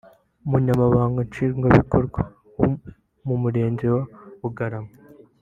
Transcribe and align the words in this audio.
Umunyamabanga 0.45 1.19
Nshingwabikorwa 1.27 2.19
w’Umurenge 3.27 3.85
wa 3.95 4.03
Bugarama 4.41 4.93